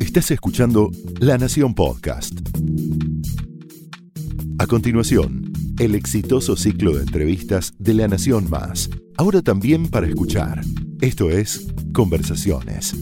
[0.00, 0.90] Estás escuchando
[1.20, 2.32] La Nación Podcast.
[4.58, 10.60] A continuación, el exitoso ciclo de entrevistas de La Nación Más, ahora también para escuchar.
[11.00, 12.94] Esto es Conversaciones.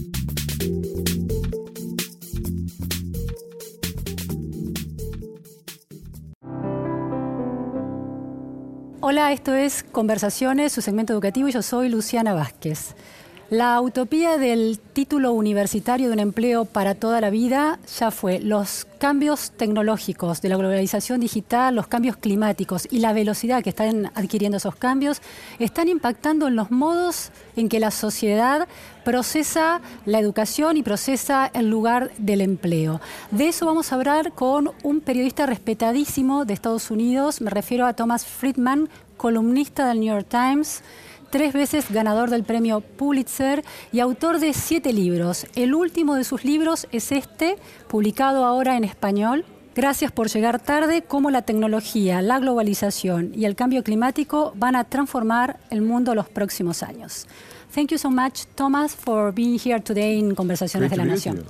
[9.01, 12.95] Hola, esto es Conversaciones, su segmento educativo, y yo soy Luciana Vázquez.
[13.51, 18.39] La utopía del título universitario de un empleo para toda la vida ya fue.
[18.39, 24.13] Los cambios tecnológicos de la globalización digital, los cambios climáticos y la velocidad que están
[24.15, 25.21] adquiriendo esos cambios
[25.59, 28.69] están impactando en los modos en que la sociedad
[29.05, 33.01] procesa la educación y procesa el lugar del empleo.
[33.33, 37.95] De eso vamos a hablar con un periodista respetadísimo de Estados Unidos, me refiero a
[37.95, 40.85] Thomas Friedman, columnista del New York Times
[41.31, 45.47] tres veces ganador del premio Pulitzer y autor de siete libros.
[45.55, 47.57] El último de sus libros es este,
[47.89, 49.45] publicado ahora en español.
[49.75, 54.85] Gracias por llegar tarde, cómo la tecnología, la globalización y el cambio climático van a
[54.85, 57.27] transformar el mundo los próximos años.
[57.73, 61.45] Thank you so much, Thomas, for being here today in Conversaciones de la Nación.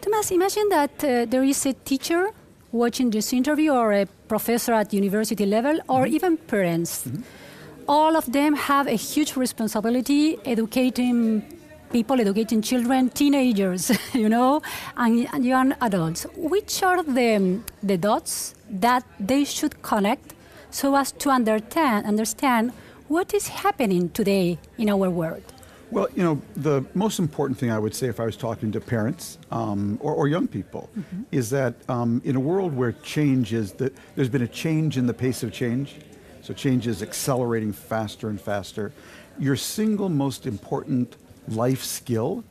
[0.00, 2.26] Thomas, imagine that uh, there is a teacher
[2.70, 6.14] watching this interview or a professor at university level or mm-hmm.
[6.14, 7.06] even parents.
[7.06, 7.41] Mm-hmm.
[7.88, 11.58] All of them have a huge responsibility educating
[11.90, 14.62] people, educating children, teenagers, you know,
[14.96, 16.26] and, and young adults.
[16.36, 20.34] Which are the, the dots that they should connect
[20.70, 22.72] so as to understand, understand
[23.08, 25.42] what is happening today in our world?
[25.90, 28.80] Well, you know, the most important thing I would say if I was talking to
[28.80, 31.24] parents um, or, or, young people mm-hmm.
[31.30, 35.06] is that um, in a world where change is that there's been a change in
[35.06, 35.96] the pace of change,
[36.42, 38.92] so change is accelerating faster and faster.
[39.38, 41.16] Your single most important
[41.48, 42.44] life skill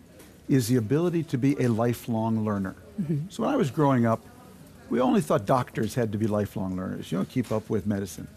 [0.50, 2.76] is the ability to be a lifelong learner.
[3.02, 3.30] Mm-hmm.
[3.30, 4.22] So when I was growing up,
[4.90, 7.12] we only thought doctors had to be lifelong learners.
[7.12, 8.28] You don't keep up with medicine.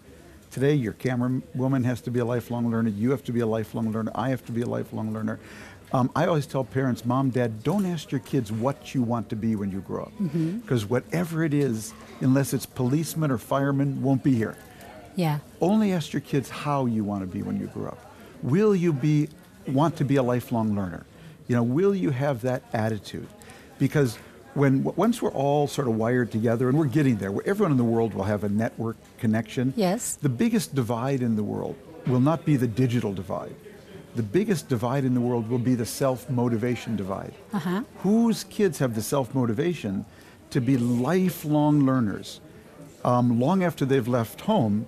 [0.53, 2.91] Today, your camera woman has to be a lifelong learner.
[2.91, 4.13] You have to be a lifelong learner.
[4.15, 5.41] I have to be a lifelong learner.
[5.93, 9.37] Um, I always tell parents, mom, dad, don't ask your kids what you want to
[9.37, 10.13] be when you grow up.
[10.19, 10.93] Because mm-hmm.
[10.93, 14.57] whatever it is, unless it's policeman or fireman, won't be here.
[15.17, 15.39] Yeah.
[15.61, 18.15] Only ask your kids how you want to be when you grow up.
[18.43, 19.29] Will you be
[19.67, 21.07] want to be a lifelong learner?
[21.49, 23.29] You know, will you have that attitude?
[23.79, 24.19] Because
[24.55, 27.79] when once we're all sort of wired together and we're getting there, where everyone in
[27.79, 29.73] the world will have a network connection.
[29.77, 30.17] Yes.
[30.17, 31.77] The biggest divide in the world
[32.07, 33.55] will not be the digital divide.
[34.15, 37.35] The biggest divide in the world will be the self-motivation divide.
[37.53, 37.83] Uh-huh.
[37.99, 40.05] Whose kids have the self-motivation
[40.51, 42.41] to be lifelong learners
[43.05, 44.87] um, long after they've left home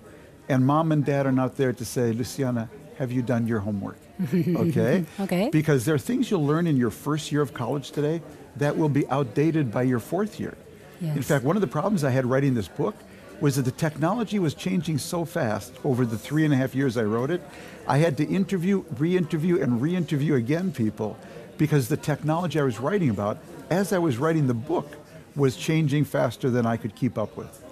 [0.49, 2.69] and mom and dad are not there to say, Luciana,
[2.99, 3.99] have you done your homework?
[4.33, 5.05] Okay?
[5.21, 5.51] okay.
[5.51, 8.23] Because there are things you'll learn in your first year of college today
[8.57, 10.57] that will be outdated by your fourth year.
[11.01, 11.17] Yes.
[11.17, 12.95] In fact, one of the problems I had writing this book
[13.41, 16.97] was that the technology was changing so fast over the three and a half years
[16.97, 17.43] I wrote it.
[17.87, 21.19] I had to interview, re interview, and re interview again people
[21.59, 23.39] because the technology I was writing about,
[23.71, 24.91] as I was writing the book,
[25.35, 27.63] was changing faster than I could keep up with.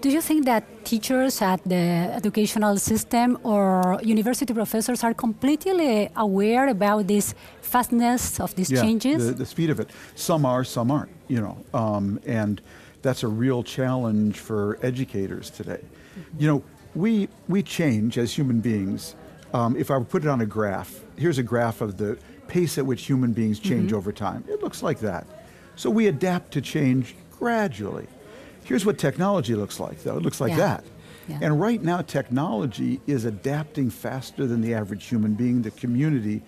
[0.00, 6.68] Do you think that teachers at the educational system or university professors are completely aware
[6.68, 9.26] about this fastness of these yeah, changes?
[9.26, 9.90] The, the speed of it.
[10.14, 11.12] Some are, some aren't.
[11.28, 12.60] You know, um, and
[13.02, 15.80] that's a real challenge for educators today.
[15.82, 16.40] Mm-hmm.
[16.40, 16.62] You know,
[16.94, 19.16] we we change as human beings.
[19.54, 22.18] Um, if I put it on a graph, here's a graph of the
[22.48, 23.96] pace at which human beings change mm-hmm.
[23.96, 24.44] over time.
[24.48, 25.26] It looks like that.
[25.74, 28.06] So we adapt to change gradually.
[28.66, 30.16] Here's what technology looks like, though.
[30.16, 30.56] It looks like yeah.
[30.56, 30.84] that.
[31.28, 31.38] Yeah.
[31.42, 35.62] And right now, technology is adapting faster than the average human being.
[35.62, 36.42] The community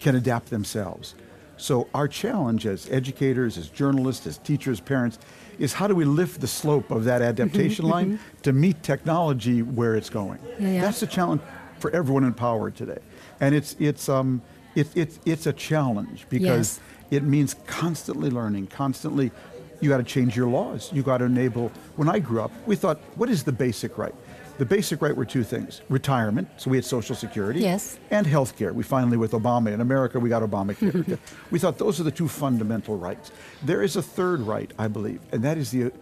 [0.00, 1.14] can adapt themselves.
[1.58, 5.18] So, our challenge as educators, as journalists, as teachers, parents,
[5.58, 8.40] is how do we lift the slope of that adaptation mm-hmm, line mm-hmm.
[8.42, 10.38] to meet technology where it's going?
[10.58, 11.42] Yeah, That's the challenge
[11.80, 13.00] for everyone in power today.
[13.40, 14.40] And it's, it's, um,
[14.74, 16.80] it, it, it's a challenge because
[17.10, 17.18] yes.
[17.18, 19.32] it means constantly learning, constantly
[19.80, 20.90] you got to change your laws.
[20.92, 21.70] You got to enable.
[21.96, 24.14] When I grew up, we thought, what is the basic right?
[24.58, 27.96] The basic right were two things retirement, so we had Social Security, yes.
[28.10, 28.72] and health care.
[28.72, 31.16] We finally, with Obama in America, we got Obamacare.
[31.52, 33.30] we thought those are the two fundamental rights.
[33.62, 35.92] There is a third right, I believe, and that is the,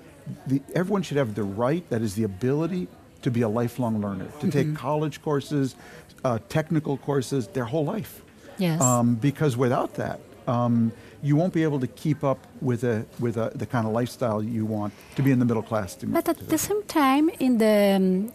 [0.46, 2.88] the everyone should have the right, that is the ability
[3.20, 4.76] to be a lifelong learner, to take mm-hmm.
[4.76, 5.76] college courses,
[6.24, 8.22] uh, technical courses, their whole life.
[8.56, 8.80] Yes.
[8.80, 10.92] Um, because without that, um,
[11.28, 12.38] you won't be able to keep up
[12.68, 15.62] with a, with a, the kind of lifestyle you want to be in the middle
[15.70, 15.88] class.
[15.96, 18.32] To, but at the same time, in the um,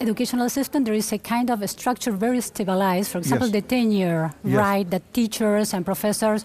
[0.00, 3.08] educational system, there is a kind of a structure very stabilized.
[3.12, 3.56] For example, Yes.
[3.58, 4.56] the tenure Yes.
[4.66, 6.42] right that teachers and professors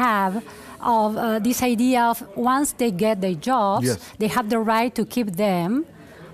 [0.00, 0.34] have
[0.80, 3.98] of uh, this idea of once they get their jobs, Yes.
[4.20, 5.70] they have the right to keep them.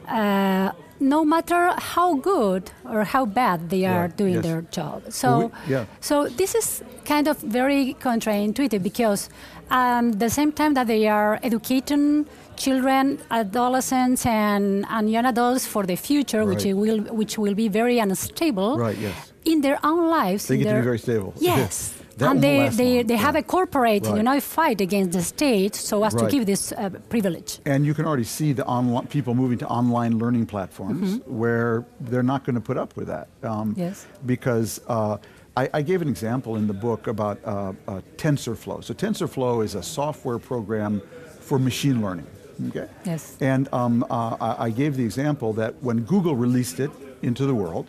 [0.08, 4.44] Uh, no matter how good or how bad they are Right, doing yes.
[4.44, 5.02] their job.
[5.10, 5.28] So,
[5.66, 5.84] we- yeah.
[6.00, 9.28] so this is kind of very counterintuitive because
[9.70, 15.84] um, the same time that they are educating children, adolescents, and, and young adults for
[15.84, 18.78] the future, which will which will be very unstable.
[18.78, 19.32] Right, yes.
[19.44, 21.34] In their own lives, They get to be very stable.
[21.38, 21.94] Yes.
[22.20, 26.14] And they, they, they have a corporate, you know, fight against the state so as
[26.14, 27.58] to give this uh, privilege.
[27.66, 32.22] And you can already see the online people moving to online learning platforms where they're
[32.22, 33.28] not going to put up with that.
[33.42, 34.06] Um, Yes.
[34.24, 35.18] Because uh,
[35.56, 38.82] I, I gave an example in the book about uh, uh, TensorFlow.
[38.84, 41.02] So TensorFlow is a software program
[41.40, 42.26] for machine learning.
[42.68, 42.88] Okay.
[43.04, 43.36] Yes.
[43.40, 46.90] And um, uh, I, I gave the example that when Google released it
[47.22, 47.88] into the world,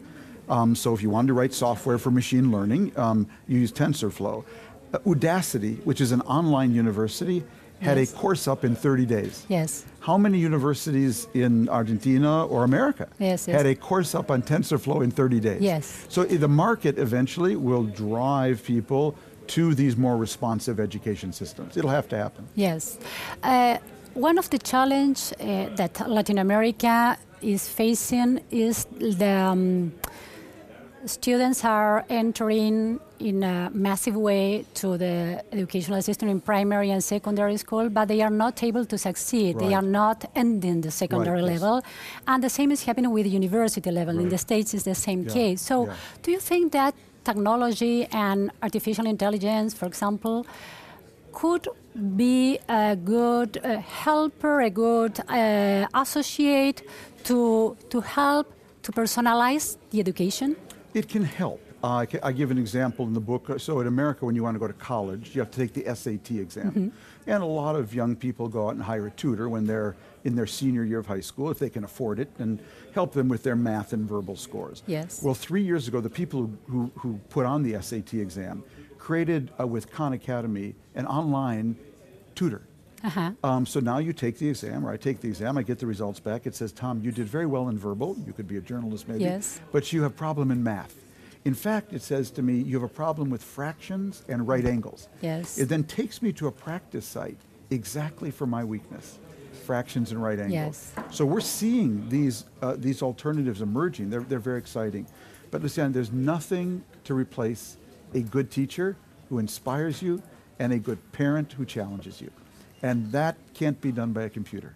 [0.50, 4.44] um, so if you wanted to write software for machine learning, um, you use TensorFlow.
[4.94, 7.44] Uh, Udacity, which is an online university,
[7.81, 8.13] had Yes.
[8.13, 9.45] a course up in 30 days.
[9.50, 9.86] Yes.
[10.00, 13.57] How many universities in Argentina or America Yes, yes.
[13.57, 15.62] had a course up on TensorFlow in 30 days?
[15.62, 16.06] Yes.
[16.09, 19.15] So the market eventually will drive people
[19.48, 21.75] to these more responsive education systems.
[21.77, 22.48] It'll have to happen.
[22.56, 22.98] Yes.
[23.44, 23.77] Uh,
[24.13, 29.91] one of the challenge uh, that Latin America is facing is the um,
[31.06, 37.57] students are entering in a massive way to the educational system in primary and secondary
[37.57, 39.57] school, but they are not able to succeed.
[39.60, 41.62] They are not ending the secondary Right, yes.
[41.62, 41.81] level.
[42.28, 44.19] And the same is happening with the university level.
[44.19, 45.62] In the States, it's the same Yeah, case.
[45.62, 45.94] So, yeah.
[46.24, 46.94] do you think that
[47.24, 50.46] technology and artificial intelligence, for example,
[51.31, 51.68] could
[52.16, 56.81] be a good uh, helper, a good uh, associate
[57.24, 58.51] to, to help
[58.84, 60.56] to personalize the education?
[60.95, 61.62] It can help.
[61.83, 63.59] Uh, I, give an example in the book.
[63.59, 65.94] So in America, when you want to go to college, you have to take the
[65.94, 66.94] SAT exam.
[67.27, 70.36] And a lot of young people go out and hire a tutor when they're in
[70.36, 72.59] their senior year of high school, if they can afford it, and
[72.94, 74.83] help them with their math and verbal scores.
[74.88, 75.21] Yes.
[75.21, 78.63] Well, three years ago, the people who, who, who put on the SAT exam
[78.98, 81.75] created uh, with Khan Academy an online
[82.36, 82.62] tutor.
[83.03, 83.31] Uh-huh.
[83.44, 85.88] Um, so now you take the exam, or I take the exam, I get the
[85.88, 86.47] results back.
[86.47, 88.15] It says, Tom, you did very well in verbal.
[88.25, 89.24] You could be a journalist maybe.
[89.24, 89.59] Yes.
[89.71, 90.95] But you have problem in math.
[91.45, 95.09] In fact, it says to me, you have a problem with fractions and right angles.
[95.21, 95.59] Yes.
[95.59, 97.38] It then takes me to a practice site
[97.69, 99.19] exactly for my weakness,
[99.63, 100.91] fractions and right angles.
[100.98, 101.15] Yes.
[101.15, 104.09] So we're seeing these, uh, these alternatives emerging.
[104.09, 105.06] They're, they're very exciting.
[105.51, 107.77] But Lucian, there's nothing to replace
[108.15, 108.98] a good teacher
[109.30, 110.24] who inspires you
[110.57, 112.31] and a good parent who challenges you.
[112.81, 114.75] And that can't be done by a computer.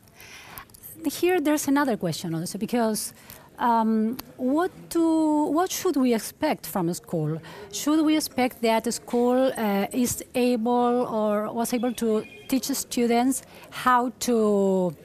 [1.05, 3.13] Here, there's another question also because
[3.59, 7.41] um, what do what should we expect from a school?
[7.71, 13.43] Should we expect that a school uh, is able or was able to teach students
[13.69, 14.95] how to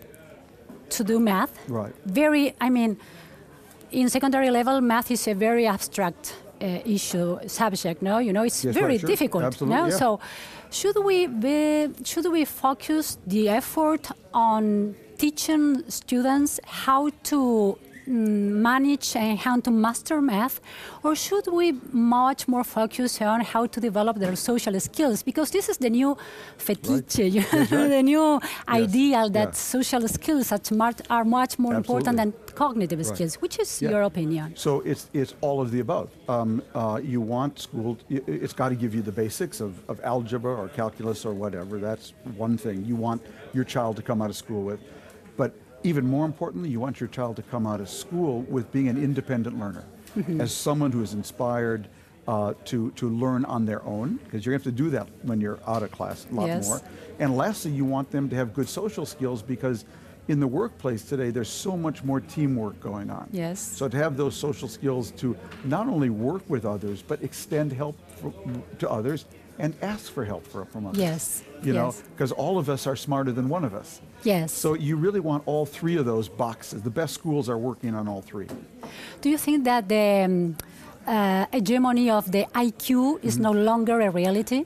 [0.91, 1.52] to do math?
[1.69, 1.93] Right.
[2.06, 2.96] Very, I mean,
[3.91, 8.00] in secondary level, math is a very abstract Uh, issue subject.
[8.00, 9.12] No, you know, it's Yes, very right, sure.
[9.14, 9.44] difficult.
[9.44, 9.87] Absolutely, no?
[9.88, 9.99] yeah.
[10.02, 10.19] So,
[10.78, 17.38] should we be, should we focus the effort on teaching students how to
[18.06, 20.61] manage and how to master math,
[21.03, 25.23] or should we much more focus on how to develop their social skills?
[25.23, 26.17] Because this is the new
[26.59, 27.89] fetiche, you know, right.
[27.89, 29.53] the new ideal that yeah.
[29.53, 33.06] social skills are much, are much more important than cognitive Right.
[33.06, 33.34] skills.
[33.37, 33.91] Which is Yeah.
[33.91, 34.55] your opinion?
[34.56, 36.08] So it's it's all of the above.
[36.29, 37.99] Um, uh, you want school.
[38.08, 41.79] It's got to give you the basics of, of algebra or calculus or whatever.
[41.79, 44.81] That's one thing you want your child to come out of school with.
[45.37, 45.53] But
[45.84, 48.96] even more importantly, you want your child to come out of school with being an
[49.03, 49.84] independent learner,
[50.41, 51.88] as someone who is inspired
[52.26, 55.08] uh, to to learn on their own, because you're going to have to do that
[55.22, 56.67] when you're out of class a lot Yes.
[56.67, 56.81] more.
[57.19, 59.84] And lastly, you want them to have good social skills because
[60.26, 63.29] in the workplace today, there's so much more teamwork going on.
[63.31, 63.60] Yes.
[63.60, 67.96] So to have those social skills to not only work with others, but extend help
[68.19, 68.32] for,
[68.79, 69.26] to others
[69.58, 71.01] and ask for help for, from others.
[71.01, 74.01] Yes, You know, because all of us are smarter than one of us.
[74.25, 74.53] Yes.
[74.53, 76.82] So you really want all three of those boxes.
[76.82, 78.49] The best schools are working on all three.
[79.20, 80.56] Do you think that the um,
[81.06, 83.43] uh, hegemony of the IQ is Mm-hmm.
[83.43, 84.65] no longer a reality?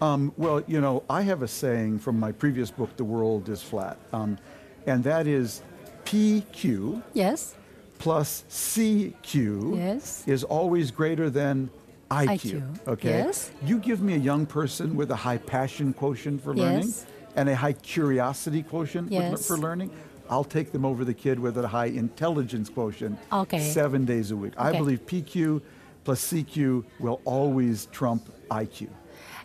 [0.00, 3.60] Um, well, you know, I have a saying from my previous book, The World is
[3.62, 4.38] Flat, um,
[4.86, 5.60] and that is
[6.06, 7.54] PQ Yes.
[7.98, 10.24] plus CQ Yes.
[10.26, 11.68] is always greater than
[12.10, 12.28] IQ.
[12.62, 13.08] IQ, Okay.
[13.10, 13.50] yes.
[13.64, 17.06] You give me a young person with a high passion quotient for learning Yes.
[17.36, 19.46] and a high curiosity quotient Yes.
[19.46, 19.90] for learning.
[20.28, 23.60] I'll take them over the kid with a high intelligence quotient Okay.
[23.60, 24.54] seven days a week.
[24.58, 24.68] Okay.
[24.68, 25.60] I believe PQ
[26.04, 28.88] plus CQ will always trump IQ.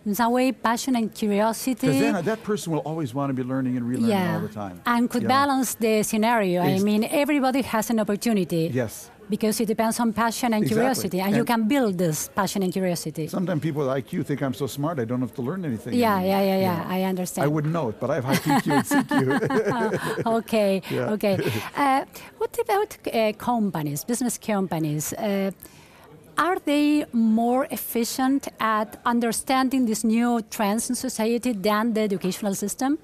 [0.05, 1.73] In some way, passion and curiosity.
[1.87, 4.47] Because then that person will always want to be learning and relearning yeah, all the
[4.47, 4.79] time.
[4.85, 5.33] and could you know?
[5.33, 6.61] balance the scenario.
[6.61, 8.69] I mean, everybody has an opportunity.
[8.71, 9.09] Yes.
[9.29, 10.75] Because it depends on passion and Exactly.
[10.81, 13.27] curiosity, and, you can build this passion and curiosity.
[13.27, 15.93] Sometimes people with IQ think I'm so smart I don't have to learn anything.
[15.95, 16.95] Yeah, anymore, yeah, yeah, you yeah.
[16.97, 17.45] I understand.
[17.45, 20.25] I wouldn't know it, but I have high PQ and CQ.
[20.37, 21.13] okay, Yeah.
[21.13, 21.35] okay.
[21.75, 22.05] Uh,
[22.37, 25.13] what about uh, companies, business companies?
[25.13, 25.51] Uh,
[26.37, 32.97] are they more efficient at understanding these new trends in society than the educational system?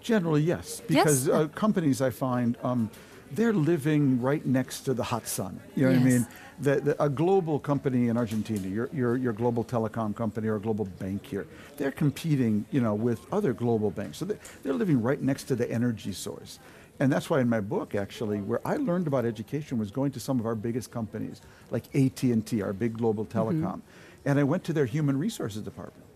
[0.00, 0.88] Generally, yes, Yes?
[0.88, 2.90] because uh, companies I find um,
[3.32, 5.60] they're living right next to the hot sun.
[5.76, 6.26] You know what I mean?
[6.60, 10.60] The, the, a global company in Argentina, your, your, your global telecom company or a
[10.60, 11.46] global bank here,
[11.76, 14.18] they're competing, you know, with other global banks.
[14.18, 16.58] So they're, they're living right next to the energy source.
[16.98, 20.20] And that's why in my book, actually, where I learned about education was going to
[20.20, 23.64] some of our biggest companies, like AT&T, our big global mm-hmm.
[23.64, 23.80] telecom.
[24.26, 26.09] And I went to their human resources department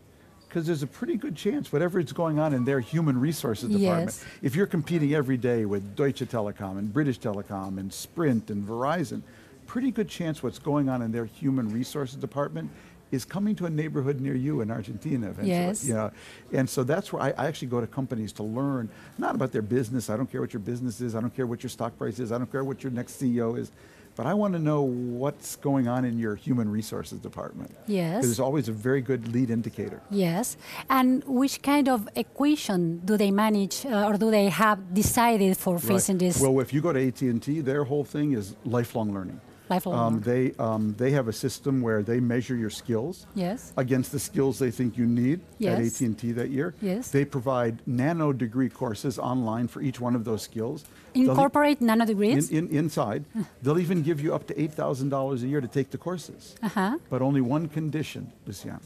[0.55, 4.11] because there's a pretty good chance whatever is going on in their human resources department,
[4.11, 4.25] Yes.
[4.41, 9.23] if you're competing every day with Deutsche Telekom and British Telecom and Sprint and Verizon,
[9.67, 12.71] pretty good chance what's going on in their human resources department
[13.11, 15.51] is coming to a neighborhood near you in Argentina eventually.
[15.51, 15.85] Yes.
[15.85, 16.13] You know?
[16.53, 19.63] And so that's where I, I actually go to companies to learn not about their
[19.63, 20.09] business.
[20.09, 21.17] I don't care what your business is.
[21.17, 22.31] I don't care what your stock price is.
[22.31, 23.73] I don't care what your next CEO is.
[24.17, 27.75] But I want to know what's going on in your human resources department.
[27.87, 28.17] Yes.
[28.17, 30.01] Because it's always a very good lead indicator.
[30.11, 30.57] Yes.
[30.89, 35.79] And which kind of equation do they manage uh, or do they have decided for
[35.79, 39.41] facing this Well, if you go to AT&T, their whole thing is lifelong learning.
[39.69, 40.15] Lifelong?
[40.15, 43.73] Um, they, um, they have a system where they measure your skills yes.
[43.77, 46.01] against the skills they think you need Yes.
[46.03, 46.75] at AT&T that year.
[46.83, 47.11] Yes.
[47.11, 50.85] They provide nano degree courses online for each one of those skills.
[51.15, 52.51] They'll e- Incorporate nano degrees?
[52.51, 53.25] in, in, inside.
[53.63, 56.57] They'll even give you up to $8,000 a year to take the courses.
[56.63, 56.99] uh-huh.
[57.11, 58.81] But only one condition, Luciana.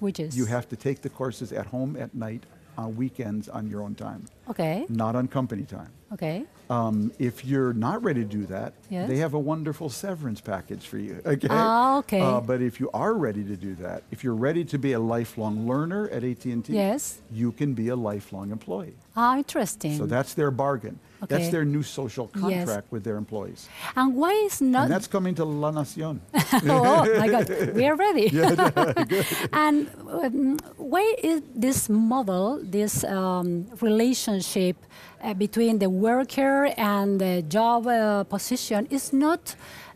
[0.00, 0.36] Which is?
[0.36, 2.44] You have to take the courses at home at night
[2.78, 4.86] on weekends on your own time, Okay.
[4.88, 5.90] not on company time.
[6.12, 6.44] Okay.
[6.70, 9.08] Um, if you're not ready to do that, Yes.
[9.08, 11.20] they have a wonderful severance package for you.
[11.26, 11.48] Okay.
[11.50, 12.20] Ah, okay.
[12.20, 15.00] Uh, but if you are ready to do that, if you're ready to be a
[15.00, 17.20] lifelong learner at AT&T, Yes.
[17.32, 18.94] you can be a lifelong employee.
[19.16, 19.96] Ah, interesting.
[19.96, 20.98] So that's their bargain.
[21.28, 22.42] That's their new social Yes.
[22.42, 23.68] contract with their employees.
[23.96, 24.84] and why is not?
[24.84, 26.20] And that's coming to La Nacion.
[26.68, 28.26] oh my God, we are ready.
[29.52, 34.76] and um, why is this model, this um, relationship
[35.22, 39.54] uh, between the worker and the job uh, position, is not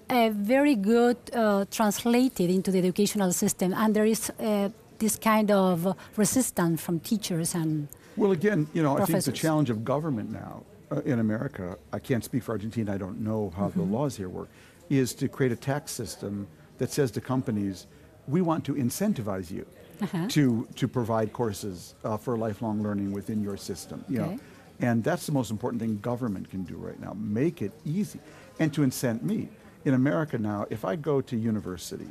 [0.09, 4.69] uh, very good uh, translated into the educational system, and there is uh,
[4.99, 9.71] this kind of resistance from teachers and Well, again, you know, I think the challenge
[9.71, 13.69] of government now uh, in America, I can't speak for Argentina, I don't know how
[13.69, 13.79] Mm-hmm.
[13.81, 14.49] the laws here work,
[14.89, 16.47] is to create a tax system
[16.79, 17.87] that says to companies,
[18.29, 19.67] we want to incentivize you
[20.03, 20.27] Uh-huh.
[20.29, 24.05] to, to provide courses uh, for lifelong learning within your system.
[24.09, 24.35] You Okay.
[24.35, 24.41] know?
[24.81, 27.13] And that's the most important thing government can do right now.
[27.15, 28.19] Make it easy.
[28.59, 29.49] And to incent me.
[29.85, 32.09] In America now, if I go to university,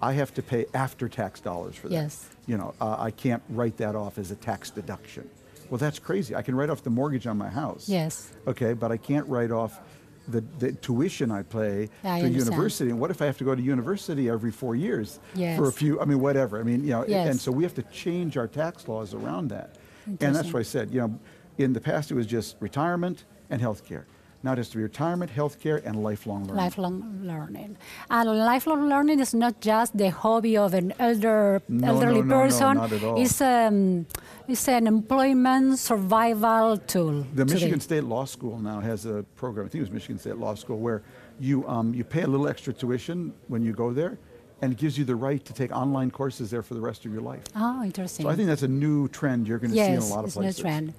[0.00, 1.94] I have to pay after tax dollars for that.
[1.94, 2.28] Yes.
[2.46, 5.28] You know, uh, I can't write that off as a tax deduction.
[5.72, 6.36] Well, that's crazy.
[6.36, 7.88] I can write off the mortgage on my house.
[7.88, 8.30] Yes.
[8.46, 9.80] Okay, but I can't write off
[10.28, 12.34] the, the tuition I pay I to understand.
[12.34, 12.90] university.
[12.90, 15.56] And what if I have to go to university every four years Yes.
[15.58, 15.98] for a few?
[15.98, 16.60] I mean, whatever.
[16.60, 17.26] I mean, you know, Yes.
[17.30, 19.76] and so we have to change our tax laws around that.
[20.06, 21.18] And that's why I said, you know,
[21.56, 24.04] in the past it was just retirement and health care.
[24.44, 26.56] Now it has retirement, health care, and lifelong learning.
[26.56, 27.76] lifelong learning.
[28.10, 32.34] And lifelong learning is not just the hobby of an elder, No, elderly no, no,
[32.36, 32.74] no, person.
[32.76, 33.20] not at all.
[33.22, 34.06] It's, um,
[34.48, 37.22] it's an employment survival tool.
[37.34, 37.54] The today.
[37.54, 39.66] Michigan State Law School now has a program.
[39.66, 41.02] I think it was Michigan State Law School where
[41.38, 44.18] you um, you pay a little extra tuition when you go there,
[44.60, 47.12] and it gives you the right to take online courses there for the rest of
[47.12, 47.42] your life.
[47.56, 48.24] Oh, interesting.
[48.26, 50.26] So I think that's a new trend you're going to see in a lot of
[50.26, 50.58] it's places.
[50.58, 50.94] a trend.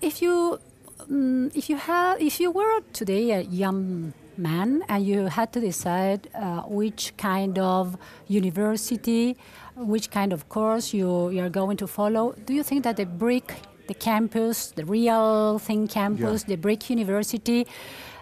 [0.00, 0.60] If you,
[1.00, 5.60] um, if you have, if you were today a young man and you had to
[5.60, 7.96] decide uh, which kind of
[8.28, 9.36] university,
[9.76, 13.06] which kind of course you, you are going to follow, do you think that the
[13.06, 13.54] brick,
[13.88, 17.66] the campus, the real thing campus, the brick university,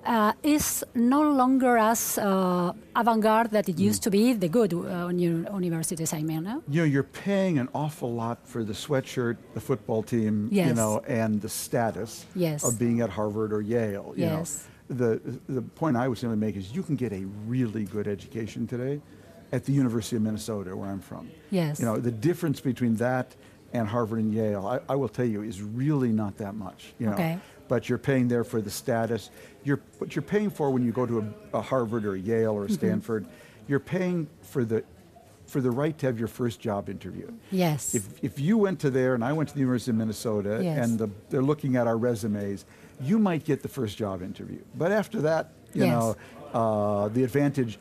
[0.06, 3.88] uh, is no longer as uh, avant-garde that it Mm.
[3.88, 6.62] used to be, the good uh, uni- universities, I mean, no?
[6.68, 11.00] You know, you're paying an awful lot for the sweatshirt, the football team, you know,
[11.06, 12.64] and the status Yes.
[12.64, 14.14] of being at Harvard or Yale.
[14.16, 14.44] You know.
[14.88, 18.06] The the point I was going to make is you can get a really good
[18.06, 19.00] education today
[19.52, 21.28] at the University of Minnesota, where I'm from.
[21.50, 21.80] Yes.
[21.80, 23.34] You know, the difference between that
[23.72, 26.94] and Harvard and Yale, I, I will tell you, is really not that much.
[27.00, 27.14] You know.
[27.14, 27.38] Okay.
[27.68, 29.30] But you're paying there for the status.
[29.64, 31.18] You're, what you're paying for when you go to
[31.52, 33.26] a, a Harvard or a Yale or a Stanford,
[33.68, 34.84] you're paying for the,
[35.46, 37.30] for the right to have your first job interview.
[37.50, 37.94] Yes.
[37.94, 40.86] If, if you went to there and I went to the University of Minnesota Yes.
[40.88, 42.64] and the, they're looking at our resumes,
[43.00, 44.60] you might get the first job interview.
[44.76, 45.92] But after that, you Yes.
[45.92, 46.16] know,
[46.54, 47.78] uh, the advantage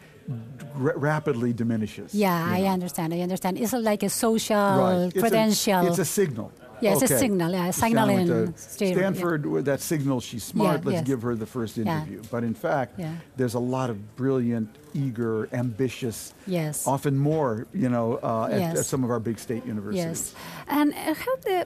[0.75, 2.13] ra- rapidly diminishes.
[2.13, 2.68] yeah, you I know.
[2.68, 3.13] understand.
[3.13, 3.58] I understand.
[3.60, 5.06] It's like a social Right.
[5.06, 5.88] It's a- credential.
[5.88, 6.51] It's a, signal.
[6.86, 8.46] Yeah, it's a signal, yeah, This signal in yeah.
[8.56, 11.08] Stanford, with that signal, she's smart, Yeah, let's yes.
[11.12, 11.84] give her the first Yeah.
[11.84, 12.22] interview.
[12.34, 13.15] But in fact, Yeah.
[13.38, 16.86] there's a lot of brilliant, eager, ambitious, Yes.
[16.96, 18.80] often more, you know, uh, at, Yes.
[18.80, 20.34] at some of our big state universities.
[20.34, 20.36] Yes,
[20.77, 21.58] and uh, how the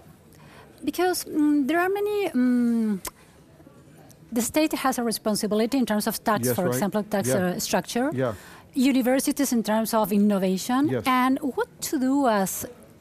[0.89, 2.17] because mm, there are many.
[2.29, 2.99] mm
[4.31, 6.73] the state has a responsibility in terms of tax, Yes, for right.
[6.73, 7.55] example, tax Yeah.
[7.55, 8.11] uh, structure.
[8.13, 8.33] Yeah.
[8.75, 11.03] Universities in terms of innovation, Yes.
[11.07, 12.51] and what to do as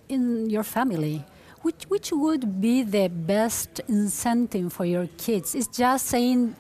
[0.09, 1.17] in your family.
[1.63, 5.55] Which which would be the best incentive for your kids?
[5.55, 6.55] Is just saying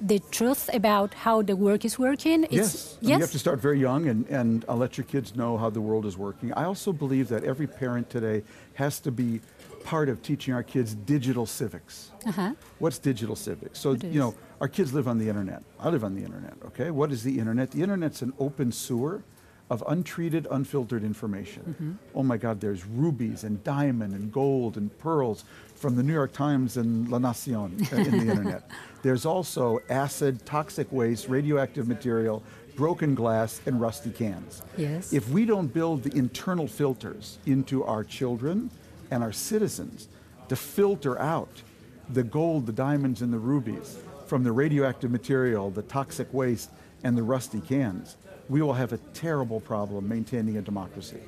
[0.00, 2.44] the truth about how the work is working.
[2.44, 2.98] It's, Yes.
[3.00, 5.70] And You have to start very young and, and uh, let your kids know how
[5.70, 6.52] the world is working.
[6.52, 8.42] I also believe that every parent today
[8.74, 9.40] has to be
[9.84, 12.10] part of teaching our kids digital civics.
[12.26, 12.54] Uh-huh.
[12.78, 13.78] What's digital civics?
[13.78, 15.62] So, you know, our kids live on the internet.
[15.78, 16.90] I live on the internet, okay?
[16.90, 17.70] What is the internet?
[17.70, 19.22] The internet's an open sewer
[19.70, 21.62] of untreated, unfiltered information.
[21.62, 21.92] Mm-hmm.
[22.18, 25.44] Oh my God, there's rubies and diamond and gold and pearls
[25.74, 28.70] from the New York Times and La Nacion uh, in the internet.
[29.02, 32.42] There's also acid, toxic waste, radioactive material,
[32.76, 34.62] broken glass, and rusty cans.
[34.76, 35.12] Yes.
[35.12, 38.70] If we don't build the internal filters into our children
[39.10, 40.08] and our citizens
[40.48, 41.62] to filter out
[42.10, 46.70] the gold, the diamonds, and the rubies from the radioactive material, the toxic waste,
[47.02, 48.16] and the rusty cans,
[48.48, 51.20] we will have a terrible problem maintaining a democracy.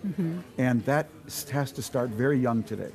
[0.58, 1.08] And that
[1.50, 2.92] has to start very young today.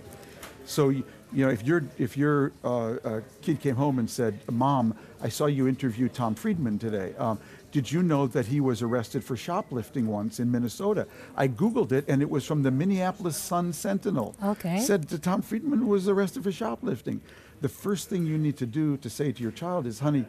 [0.65, 4.95] So, you know, if, your if your uh, uh, kid came home and said, Mom,
[5.21, 7.13] I saw you interview Tom Friedman today.
[7.17, 7.39] Um,
[7.71, 11.07] did you know that he was arrested for shoplifting once in Minnesota?
[11.37, 14.35] I Googled it and it was from the Minneapolis Sun Sentinel.
[14.43, 14.79] Okay.
[14.79, 17.21] Said that Tom Friedman was arrested for shoplifting.
[17.61, 20.25] The first thing you need to do to say to your child is, honey,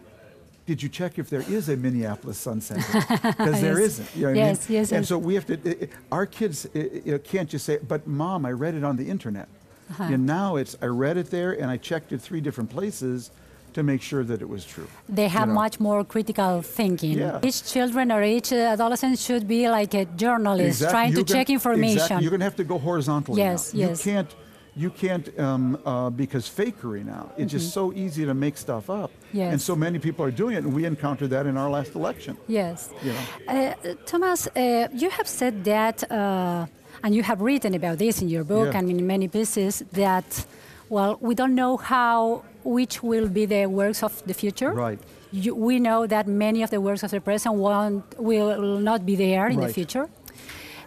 [0.66, 3.02] did you check if there is a Minneapolis Sun Sentinel?
[3.22, 3.88] Because there Yes.
[3.98, 4.08] isn't.
[4.16, 4.46] You know what I mean?
[4.46, 5.08] Yes, yes, And yes.
[5.08, 8.74] so we have to, our kids you know, can't just say, but mom, I read
[8.74, 9.48] it on the internet.
[9.90, 10.04] Uh-huh.
[10.14, 13.30] And now it's, I read it there and I checked it three different places
[13.74, 14.86] to make sure that it was true.
[15.08, 15.60] they have you know.
[15.62, 17.18] much more critical thinking.
[17.18, 17.40] Yeah.
[17.42, 20.92] Each children or each uh, adolescent should be like a journalist, Exactly.
[20.92, 21.96] trying to You're gonna- check information.
[22.02, 22.22] Exactly.
[22.22, 23.38] You're going to have to go horizontally.
[23.40, 23.80] Yes, now.
[23.80, 24.06] yes.
[24.06, 24.30] You can't,
[24.74, 27.30] you can't, um, uh, because fakery now.
[27.36, 29.10] It's just so easy to make stuff up.
[29.10, 29.36] Mm-hmm.
[29.38, 29.52] Yes.
[29.52, 32.36] And so many people are doing it, and we encountered that in our last election.
[32.48, 32.90] Yes.
[33.04, 33.24] You know.
[33.48, 36.66] Uh, Thomas, uh, you have said that, uh,
[37.04, 38.78] and you have written about this in your book Yeah.
[38.78, 40.46] and in many pieces, that,
[40.88, 44.72] well, we don't know how, which will be the works of the future.
[44.72, 44.98] Right.
[45.32, 49.16] You, we know that many of the works of the present won't, will not be
[49.16, 49.74] there in the Right.
[49.74, 50.08] future.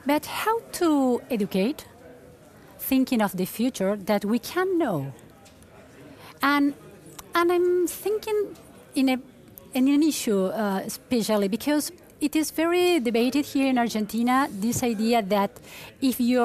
[0.05, 1.85] But how to educate,
[2.89, 5.13] thinking of the future that we can know?
[6.41, 6.73] And,
[7.33, 8.55] and I'm thinking
[8.93, 9.17] in, a,
[9.73, 15.21] in an issue uh, especially because it is very debated here in Argentina this idea
[15.21, 15.51] that
[16.01, 16.41] if you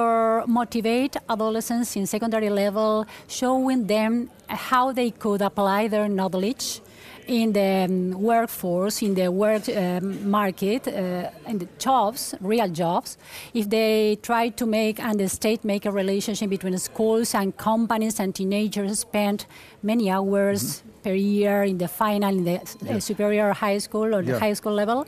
[0.46, 6.81] motivate adolescents in secondary level, showing them how they could apply their knowledge
[7.27, 13.19] in the um, workforce, in the work um, market, uh, in the jobs, real jobs,
[13.55, 18.19] if they try to make and the state make a relationship between schools and companies
[18.21, 19.47] and teenagers spend
[19.83, 24.39] many hours per year in the final, in the uh, superior high school or the
[24.39, 25.07] high school level,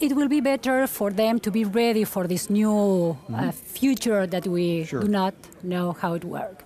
[0.00, 4.46] it will be better for them to be ready for this new uh, future that
[4.46, 5.00] we Sure.
[5.00, 6.64] do not know how it works.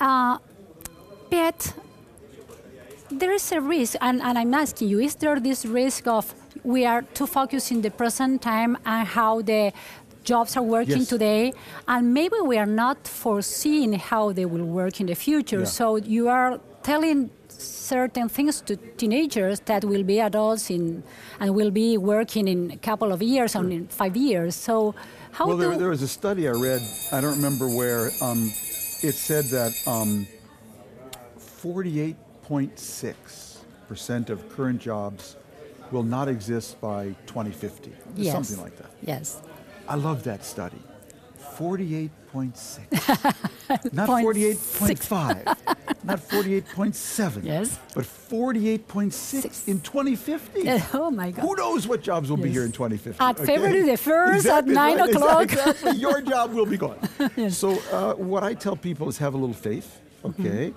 [0.00, 0.38] Uh,
[1.30, 1.74] but
[3.18, 6.84] there is a risk, and, and I'm asking you, is there this risk of we
[6.84, 9.72] are too focused in the present time and how the
[10.24, 11.08] jobs are working Yes.
[11.08, 11.52] today,
[11.88, 15.60] and maybe we are not foreseeing how they will work in the future.
[15.60, 15.64] Yeah.
[15.66, 21.02] So you are telling certain things to teenagers that will be adults in
[21.40, 24.54] and will be working in a couple of years or in five years.
[24.54, 24.94] So
[25.32, 28.50] how Well, do there, there was a study I read, I don't remember where, um,
[29.02, 30.26] it said that um,
[32.48, 35.36] 48.6% of current jobs
[35.90, 37.92] will not exist by 2050.
[38.16, 38.32] yes.
[38.32, 38.90] Something like that.
[39.02, 39.40] Yes.
[39.88, 40.78] I love that study.
[41.56, 43.92] 48.6.
[43.92, 45.44] not Point 48.5.
[46.04, 47.44] not 48.7.
[47.44, 47.78] Yes.
[47.94, 50.82] But 48.6 in 2050.
[50.94, 51.42] Oh my God.
[51.42, 53.20] Who knows what jobs will be here in 2050?
[53.22, 55.42] At February the 1st at 9 right, o'clock.
[55.42, 55.96] Exactly.
[55.98, 56.98] Your job will be gone.
[57.36, 57.58] yes.
[57.58, 60.46] So, uh, what I tell people is have a little faith, Mm-hmm.
[60.46, 60.72] okay?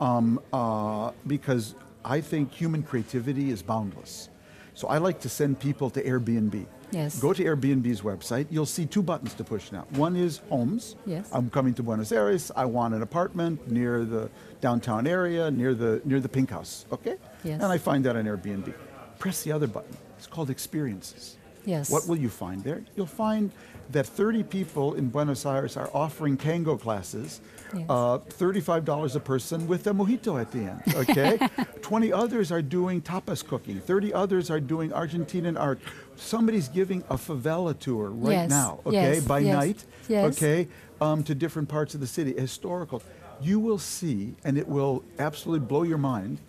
[0.00, 4.28] Um, uh, because I think human creativity is boundless.
[4.74, 6.66] So I like to send people to Airbnb.
[6.90, 7.20] Yes.
[7.20, 8.46] Go to Airbnb's website.
[8.50, 9.86] You'll see two buttons to push now.
[9.90, 10.96] One is homes.
[11.06, 11.28] Yes.
[11.32, 12.50] I'm coming to Buenos Aires.
[12.56, 14.28] I want an apartment near the
[14.60, 16.86] downtown area, near the near the Pink House.
[16.90, 17.16] Okay.
[17.44, 17.62] Yes.
[17.62, 18.74] And I find that on Airbnb.
[19.18, 19.96] Press the other button.
[20.18, 21.36] It's called experiences.
[21.64, 21.90] Yes.
[21.90, 22.82] What will you find there?
[22.96, 23.52] You'll find
[23.92, 27.40] that 30 people in Buenos Aires are offering tango classes,
[27.74, 27.86] Yes.
[27.88, 31.38] uh, $35 a person with a mojito at the end, okay?
[31.82, 33.78] 20 others are doing tapas cooking.
[33.80, 35.78] 30 others are doing Argentinian art.
[36.16, 40.66] Somebody's giving a favela tour right Yes, now, okay, yes, by night, okay,
[41.00, 43.02] um, to different parts of the city, historical.
[43.40, 46.40] You will see, and it will absolutely blow your mind,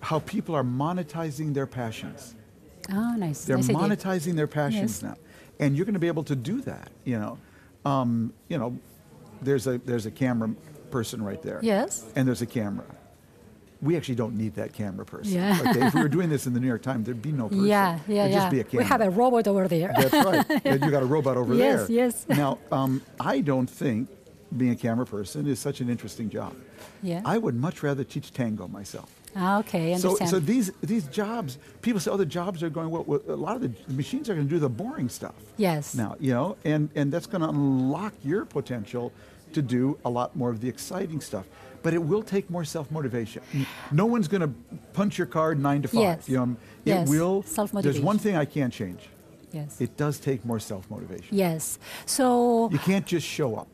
[0.00, 2.34] how people are monetizing their passions.
[2.92, 3.44] Oh, nice.
[3.44, 3.80] They're nice idea.
[3.80, 5.14] monetizing their passions now,
[5.60, 6.90] and you're going to be able to do that.
[7.04, 7.38] You know,
[7.84, 8.78] um, you know,
[9.42, 10.54] there's a there's a camera
[10.90, 11.58] person right there.
[11.62, 12.04] Yes.
[12.16, 12.86] And there's a camera.
[13.82, 15.34] We actually don't need that camera person.
[15.34, 15.58] Yeah.
[15.60, 15.86] Okay.
[15.86, 17.66] If we were doing this in the New York Times, there'd be no person.
[17.66, 18.38] Yeah, yeah, There'd yeah.
[18.38, 18.84] just be a camera.
[18.84, 19.92] we have a robot over there.
[19.94, 20.46] That's right.
[20.64, 21.80] And you got a robot over there.
[21.80, 22.26] Yes, yes.
[22.28, 24.08] Now, um, I don't think
[24.56, 26.54] being a camera person is such an interesting job.
[27.02, 27.20] Yeah.
[27.26, 29.10] I would much rather teach tango myself.
[29.36, 30.30] Ah, okay, So, understand.
[30.30, 33.04] so these these jobs, people say, oh, the jobs are going well.
[33.04, 35.34] well a lot of the machines are going to do the boring stuff.
[35.56, 35.94] Yes.
[35.94, 39.12] Now, you know, and and that's going to unlock your potential
[39.52, 41.46] to do a lot more of the exciting stuff.
[41.82, 43.42] But it will take more self motivation.
[43.92, 44.50] No one's going to
[44.94, 46.00] punch your card nine to five.
[46.00, 46.28] Yes.
[46.28, 47.08] You know, it Yes.
[47.08, 47.40] will.
[47.42, 47.92] There's Self-motivation.
[48.00, 49.08] there's one thing I can't change.
[49.52, 49.80] yes.
[49.80, 51.36] It does take more self motivation.
[51.36, 51.78] yes.
[52.06, 53.68] So, You can't just show up.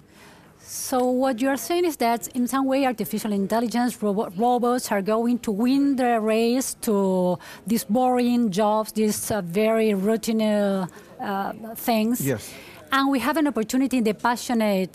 [0.73, 5.39] So what you're saying is that in some way, artificial intelligence robo- robots are going
[5.41, 10.87] to win the race to these boring jobs, these uh, very routine uh,
[11.75, 12.21] things.
[12.25, 12.53] Yes.
[12.93, 14.93] And we have an opportunity in the passionate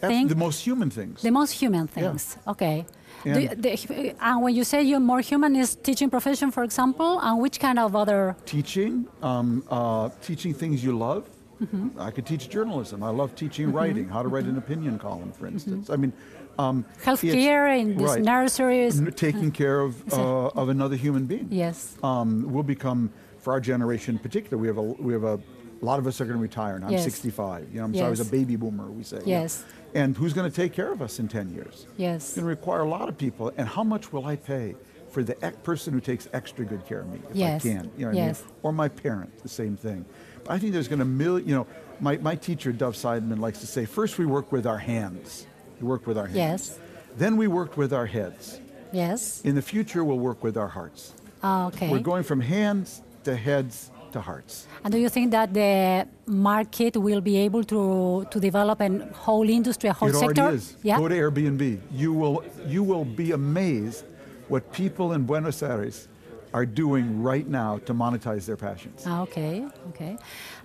[0.00, 0.26] That's thing.
[0.28, 1.22] the most human things.
[1.22, 2.36] The most human things.
[2.48, 2.84] Okay.
[3.24, 7.20] And- you- the- and when you say you're more human, is teaching profession, for example,
[7.20, 8.34] and which kind of other?
[8.46, 11.22] teaching, um, uh, teaching things you love.
[11.66, 12.00] Mm-hmm.
[12.00, 13.02] I could teach journalism.
[13.02, 15.90] I love teaching writing, how to write an opinion column, for instance.
[15.90, 16.12] I mean,
[16.58, 18.22] um, Healthcare in these right.
[18.22, 19.00] nurseries.
[19.16, 21.48] Taking care of uh, of another human being.
[21.50, 21.96] Yes.
[22.02, 25.84] Um, we'll become, for our generation in particular, we have a we have a, a
[25.84, 26.76] lot of us are going to retire.
[26.76, 27.04] And I'm Yes.
[27.04, 27.68] 65.
[27.72, 28.90] You know, I'm, so I was a baby boomer.
[28.90, 29.20] We say.
[29.24, 29.64] Yes.
[29.94, 31.86] And who's going to take care of us in 10 years?
[31.96, 32.26] Yes.
[32.28, 33.52] It's going to require a lot of people.
[33.56, 34.74] And how much will I pay
[35.10, 37.64] for the person who takes extra good care of me if Yes.
[37.64, 37.90] I can?
[37.96, 38.42] You know what I Yes.
[38.42, 38.52] mean?
[38.64, 40.04] Or my parent, the same thing.
[40.48, 41.38] I think there's going to mill.
[41.38, 41.66] You know,
[42.00, 45.46] my, my teacher Dov Seidman likes to say, first we work with our hands.
[45.80, 46.36] We work with our hands.
[46.36, 46.78] Yes.
[47.16, 48.60] Then we work with our heads.
[48.92, 49.40] Yes.
[49.44, 51.14] In the future, we'll work with our hearts.
[51.42, 51.90] Ah, okay.
[51.90, 54.66] We're going from hands to heads to hearts.
[54.84, 58.88] and do you think that the market will be able to to develop a
[59.24, 60.42] whole industry, a whole it sector?
[60.42, 60.76] already is.
[60.82, 60.98] Yeah.
[60.98, 61.62] Go to Airbnb.
[61.90, 62.36] You will
[62.74, 64.04] you will be amazed
[64.48, 66.08] what people in Buenos Aires
[66.54, 69.02] are doing right now to monetize their passions.
[69.06, 69.66] Ah, okay.
[69.90, 70.16] Okay.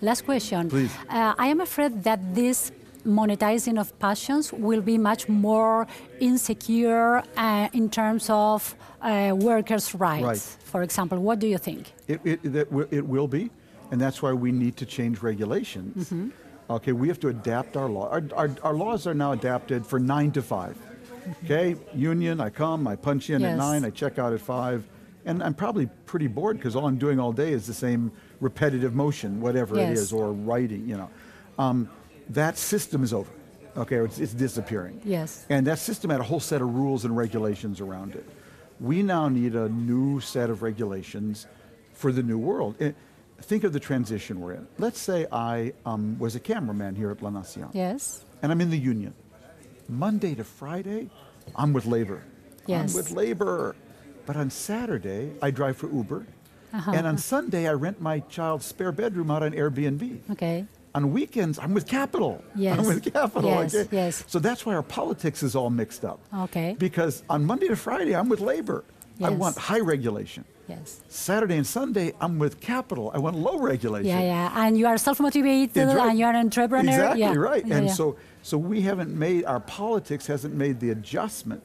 [0.02, 0.70] Last question.
[0.70, 0.94] Please.
[1.10, 2.72] Uh, I am afraid that this
[3.06, 5.88] monetizing of passions will be much more
[6.20, 10.24] insecure uh, in terms of uh, workers' rights.
[10.24, 10.58] Right.
[10.72, 11.92] For example, what do you think?
[12.08, 12.40] It, it,
[12.92, 13.50] it will be,
[13.92, 16.12] and that's why we need to change regulations.
[16.12, 16.30] Mm-hmm.
[16.70, 18.10] Okay, we have to adapt our law.
[18.10, 20.78] Our, our, our laws are now adapted for nine to 5
[21.44, 24.88] Okay, union, I come, I punch in at nine, I check out at five,
[25.26, 28.96] and I'm probably pretty bored because all I'm doing all day is the same repetitive
[28.96, 29.98] motion, whatever it Yes.
[30.00, 31.10] is, or writing, you know.
[31.58, 31.90] Um,
[32.30, 33.32] that system is over.
[33.78, 35.00] Okay, it's, it's disappearing.
[35.04, 35.46] Yes.
[35.50, 38.26] And that system had a whole set of rules and regulations around it.
[38.80, 41.48] We now need a new set of regulations
[41.94, 42.76] for the new world.
[42.80, 42.94] Eh,
[43.42, 44.68] think of the transition we're in.
[44.78, 48.26] Let's say I um, was a cameraman here at La Nacion, Yes.
[48.42, 49.14] and I'm in the union.
[49.88, 51.10] Monday to Friday,
[51.56, 52.24] I'm with labor.
[52.68, 52.92] Yes.
[52.92, 53.76] I'm with labor.
[54.30, 56.24] But on Saturday, I drive for Uber.
[56.72, 56.92] Uh-huh.
[56.92, 60.20] And on Sunday, I rent my child's spare bedroom out on Airbnb.
[60.34, 60.68] Okay.
[60.94, 62.44] On weekends, I'm with Capital.
[62.54, 62.78] Yes.
[62.78, 63.50] I'm with Capital.
[63.50, 63.88] Yes, okay?
[63.92, 64.24] yes.
[64.28, 66.20] So that's why our politics is all mixed up.
[66.32, 66.76] Okay.
[66.78, 68.84] Because on Monday to Friday, I'm with labor.
[69.18, 69.32] Yes.
[69.32, 70.46] I want high regulation.
[70.68, 71.02] Yes.
[71.08, 73.10] Saturday and Sunday, I'm with Capital.
[73.16, 74.10] I want low regulation.
[74.10, 74.64] Yeah, yeah.
[74.64, 76.10] And you are self-motivated right.
[76.10, 76.92] and you are an entrepreneur.
[76.92, 77.34] Exactly yeah.
[77.34, 77.66] right.
[77.66, 77.94] Yeah, and yeah.
[77.94, 81.64] so so we haven't made our politics hasn't made the adjustment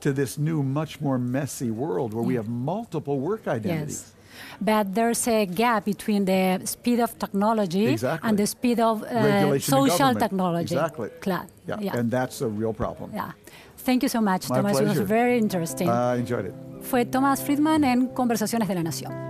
[0.00, 4.04] to this new, much more messy world where we have multiple work identities.
[4.06, 4.14] Yes.
[4.60, 8.28] But there's a gap between the speed of technology Exactly.
[8.28, 10.74] and the speed of uh, social technology.
[10.74, 11.08] Exactly.
[11.20, 11.46] Claro.
[11.66, 11.80] Yeah.
[11.80, 11.96] Yeah.
[11.96, 13.10] And that's a real problem.
[13.14, 13.32] Yeah.
[13.78, 14.80] Thank you so much, My Thomas.
[14.80, 15.88] It was very interesting.
[15.88, 16.54] I enjoyed it.
[16.82, 19.29] Fue Thomas Friedman en Conversaciones de la Nación.